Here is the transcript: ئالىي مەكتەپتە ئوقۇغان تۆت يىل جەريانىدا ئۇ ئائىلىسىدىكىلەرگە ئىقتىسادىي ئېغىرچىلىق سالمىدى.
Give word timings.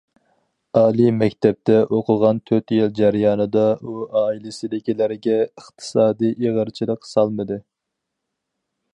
ئالىي 0.79 1.09
مەكتەپتە 1.17 1.75
ئوقۇغان 1.97 2.39
تۆت 2.51 2.73
يىل 2.77 2.89
جەريانىدا 2.99 3.65
ئۇ 3.89 3.93
ئائىلىسىدىكىلەرگە 4.21 5.35
ئىقتىسادىي 5.43 6.33
ئېغىرچىلىق 6.47 7.07
سالمىدى. 7.11 7.59